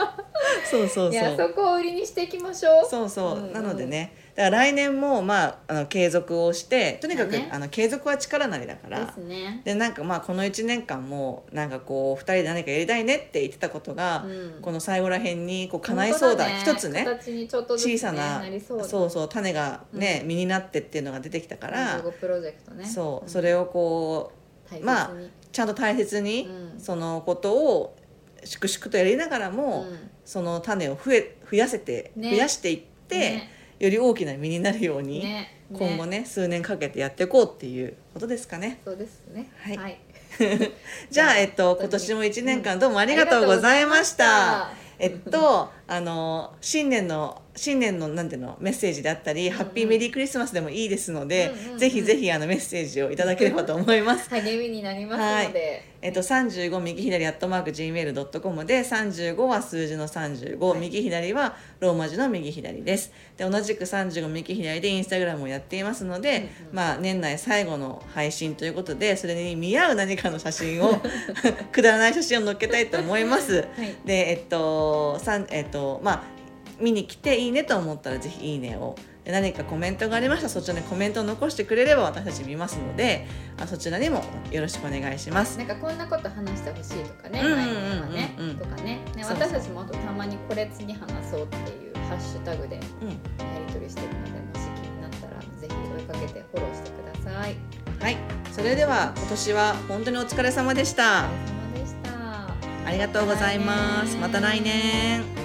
[0.70, 1.14] そうそういそう。
[1.14, 2.90] やそこを売りにしていきましょう。
[2.90, 3.54] そうそう、うんうん。
[3.54, 7.50] なのでねだから来年もまああの継続をしてとにかく、だね。
[7.54, 9.06] あの継続は力なりだから。
[9.06, 9.62] ですね。
[9.64, 14.62] でなんかまあこの1年間もなんかこう2人で何かやりたいねって言ってたことが、うん。
[14.62, 16.50] この最後らへんにこう叶いそうだ。
[16.50, 17.06] 本一つね。
[17.06, 22.86] 形にちょっとずつ、ね、小さなそうだそう種がね、実になってっていうのが出てきたから、45プロジェクトね。
[22.86, 23.30] そう、ん。
[23.30, 24.34] それをこ
[24.74, 25.12] うまあ
[25.54, 26.80] ちゃんと大切に、うん。
[26.80, 27.96] そのことを
[28.44, 30.10] 粛々とやりながらも、うん。
[30.26, 32.32] その種を増え増やせて、ね。
[32.32, 38.80] 増やしていって、ねより大きな実になるように、ね今後ね数年かけてやっていこうっていうことですかね。
[38.86, 39.50] そうですね。
[39.58, 39.78] はい。
[39.78, 40.00] はい、
[41.10, 44.68] じゃあ、えっと、今年も1年間どうもありがとうございました。
[44.68, 45.26] ありがとうございました。
[45.28, 54.30] えっと、あの、新年の新年のなんていうのメッセージであったり、ハッピーメリークリスマスでもいいですので、うんうんうんぜひぜひあのメッセージをいただければと思います。
[54.30, 60.80] 励みになりますので、えっと、35右左アットマーク Gmail.com で35は数字の35、はい。
[60.80, 63.12] 右左はローマ字の右左です。
[63.38, 66.76] で同じく35右左でインスタグラムをやっていますので、うんうん。
[66.76, 71.02] まあ、年内最後の配信ということでそれに見合う何かの写真を
[71.72, 73.56] くだらない写真を載っけたいと思います。
[73.56, 73.96] はい。
[74.06, 76.35] でえっとさんえっとまあ
[76.80, 78.96] 見に来ていいねと思ったらぜひいいねを。
[79.24, 83.26] で何かコメントがありましたらそちらにコメントを残してくれれば私たち見ますので
[83.60, 85.58] あそちらにもよろしくお願いします。
[85.58, 88.84] なんかこんなこと話してほしいとかね、うんうんうん前のとかね、うんとかね
[89.16, 91.00] ね私たちもあとたまにこれ次話
[91.32, 97.56] そうっていうハッシュタグでやうんり取りしてるのでもし気になったらぜひ追いかけてフォローしてください。
[98.00, 98.18] はい、
[98.52, 101.04] それでは今年は本当にお疲れ様でした。
[101.04, 102.88] お疲れ様でした。
[102.88, 104.18] ありがとうございます。
[104.18, 105.45] また来年。